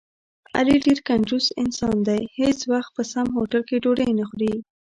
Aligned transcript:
علي 0.57 0.75
ډېر 0.85 0.99
کنجوس 1.09 1.45
انسان 1.61 1.95
دی، 2.07 2.21
هېڅ 2.39 2.59
وخت 2.71 2.91
په 2.95 3.03
سم 3.11 3.27
هوټل 3.37 3.61
کې 3.67 3.81
ډوډۍ 3.83 4.09
نه 4.19 4.23
خوري. 4.29 4.53